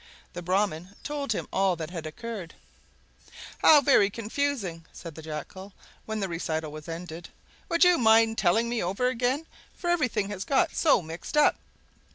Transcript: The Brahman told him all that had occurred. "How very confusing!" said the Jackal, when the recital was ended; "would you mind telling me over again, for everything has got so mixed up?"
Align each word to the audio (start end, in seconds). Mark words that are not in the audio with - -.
The 0.33 0.41
Brahman 0.41 0.95
told 1.03 1.31
him 1.31 1.47
all 1.53 1.75
that 1.75 1.91
had 1.91 2.07
occurred. 2.07 2.55
"How 3.59 3.81
very 3.81 4.09
confusing!" 4.09 4.83
said 4.91 5.13
the 5.13 5.21
Jackal, 5.21 5.73
when 6.07 6.19
the 6.21 6.27
recital 6.27 6.71
was 6.71 6.89
ended; 6.89 7.29
"would 7.69 7.83
you 7.83 7.99
mind 7.99 8.35
telling 8.39 8.67
me 8.67 8.81
over 8.81 9.09
again, 9.09 9.45
for 9.75 9.91
everything 9.91 10.29
has 10.31 10.43
got 10.43 10.73
so 10.75 11.03
mixed 11.03 11.37
up?" 11.37 11.57